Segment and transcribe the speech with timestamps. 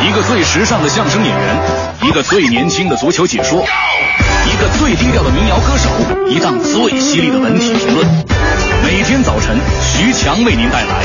[0.00, 1.56] 一个最时尚的相声演员，
[2.02, 3.64] 一个最年轻的足球解说，
[4.46, 5.90] 一个最低调的民谣歌手，
[6.28, 8.06] 一档最犀利的文体评论。
[8.84, 11.04] 每天早晨，徐强为您带来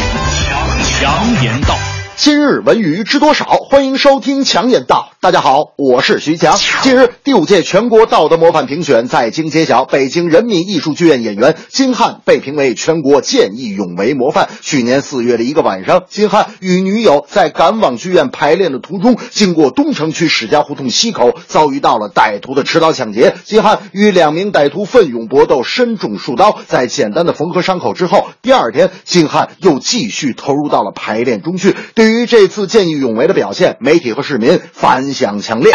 [0.83, 1.75] 强言道。
[2.15, 3.45] 今日文娱知多少？
[3.45, 5.12] 欢迎收听强言道。
[5.23, 6.57] 大家好，我是徐强。
[6.81, 14.49] 近日，第五届全国道德模范评选在京揭晓，北京人民艺术剧院演员金瀚被评为全国见义勇为模范。
[14.59, 23.33] 去年四月的一个晚上，金瀚与女友在赶往剧院排练的途中，经过东城区史家胡同西口，遭遇到了歹徒的持刀抢劫。
[23.45, 31.73] 金瀚与两名歹徒奋勇搏斗，身中数刀，在简单的缝合伤口之后，第二天，金瀚又继续投入到了排练中去。
[31.95, 35.71] 对于这次见义勇为的表现，媒体和市民反响强烈。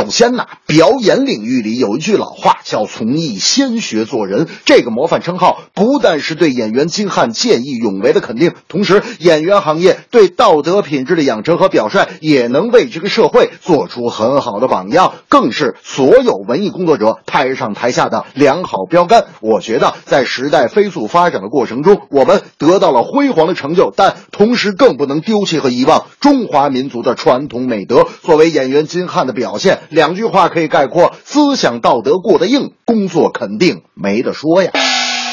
[0.00, 19.26] 首先呢，表演领域里有一句老话叫“从艺先学做人”，这个模范称号不但是对演员金瀚见义勇为的肯定，同时演员行业对道德品质的养成和表率，也能为这个社会做出很好的榜样，更是所有文艺工作者台上台下的良好标杆。
[19.42, 28.08] 我觉得，在时代飞速发展的过程中，我们得到了辉煌的成就，但同时更不能丢弃和遗忘中华民族的传统美德。
[28.22, 29.78] 作为演员金瀚的表现。
[29.90, 34.70] 两句话可以概括：思想道德过得硬，工作肯定没得说呀。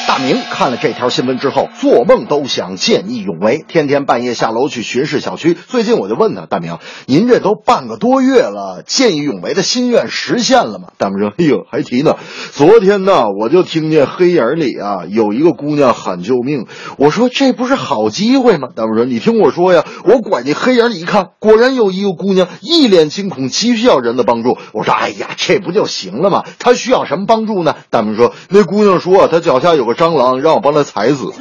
[0.08, 5.52] 大明看了这条新闻之后，做梦都想见义勇为，天天半夜下楼去巡视小区。
[5.52, 10.88] 最近我就问他，大明，您这都半个多月了，见义勇为的心愿实现了吗？
[10.96, 12.16] 大明说：哎呦，还提呢。
[12.52, 16.64] 昨天呢，我就听见黑影里啊有一个姑娘喊救命。
[16.96, 18.68] 我说这不是好机会吗？
[18.74, 24.56] 大明说：你听我说呀，我拐进黑影里一看，果然有一个姑娘一脸惊恐，急需要人的帮助。
[24.72, 26.44] 我说：哎呀，这不就行了吗？
[26.58, 27.76] 她需要什么帮助呢？
[27.90, 29.97] 大明说：那姑娘说她脚下有个。
[29.98, 31.32] 蟑螂让我帮他踩死。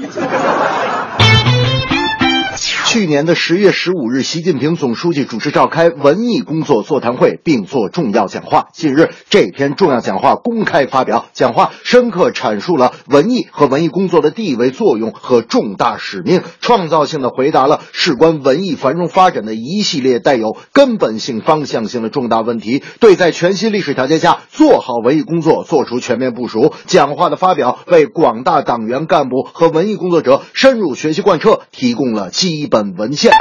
[2.88, 8.70] 去年的十月十五日，习近平总书记主持召开文艺工作座谈会，并作重要讲话。
[8.72, 26.72] 近日，这篇重要讲话公开发表，讲话深刻阐述了文艺和文艺工作的地位、作用和重大使命，创造性的回答了事关文艺繁荣发展的一系列带有根本性、方向性的重大问题，对在全新历史条件下做好文艺工作做出全面部署。
[26.86, 32.78] 讲话的发表，为广大党员干部和文艺工作者深入学习贯彻提供了基本。
[32.96, 33.32] 文献，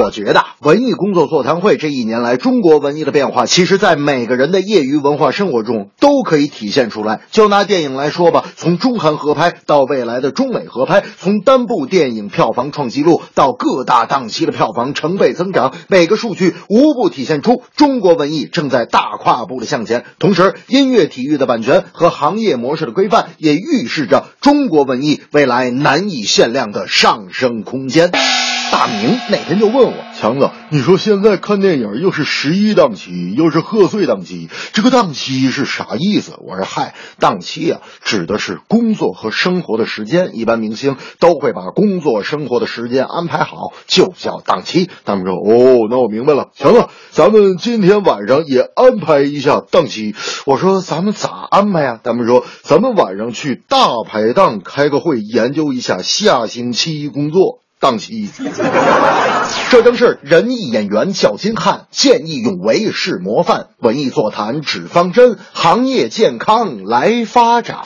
[0.00, 7.22] 我觉得文艺工作座谈会这一年来，中国文艺的变化，其实，在每个人的业余文化生活中都可以体现出来。
[7.30, 20.04] 就拿电影来说吧，从中韩合拍到未来的中美合拍，从单部电影票房创纪录到各大档期的票房成倍增长，每个数据无不体现出中国文艺正在大跨步的向前。
[20.18, 28.10] 同时，音乐、体育的版权和行业模式的规范，也预示着中国文艺未来难以限量的上升空间。
[28.80, 36.32] 大明哪天就问我强子，你说现在看电影又是十一档期，又是贺岁档期，这个档期是啥意思？
[36.38, 40.30] 我说嗨，档期啊，指的是工作和生活的时间。
[40.32, 44.88] 一般明星都会把工作生活的时间安排好，就叫档期。
[45.04, 46.48] 大明说哦，那我明白了。
[46.56, 50.14] 强子，咱们今天晚上也安排一下档期。
[50.46, 52.00] 我说咱们咋安排呀？
[52.02, 57.58] 大明说咱们晚上去大排档开个会，研究一下下星期工作。
[57.80, 58.28] 档期，
[59.70, 67.78] 这正是仁义演员叫金汉，见义勇为是模范，文艺座谈指方针，行业健康来发展。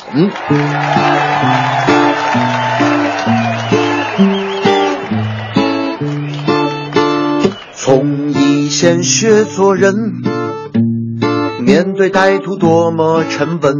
[7.76, 9.94] 从艺先学做人，
[11.60, 13.76] 面对歹徒多么沉稳，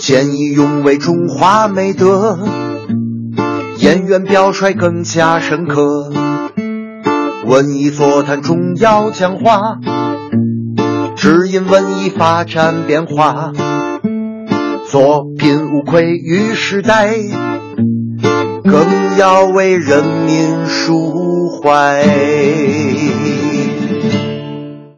[0.00, 2.36] 见义勇为中华美德。
[3.88, 6.10] 演员表率更加深刻，
[7.46, 9.78] 文艺座谈重要讲话，
[11.16, 13.50] 指引文艺发展变化，
[14.90, 17.16] 作品无愧于时代，
[18.62, 22.04] 更要为人民抒怀。